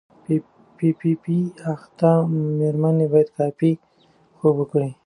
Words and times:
پی 0.75 0.89
پي 0.99 1.11
پي 1.23 1.37
اخته 1.73 2.11
مېرمنې 2.59 3.05
باید 3.11 3.29
کافي 3.37 3.71
خوب 4.37 4.55
وکړي. 4.59 4.89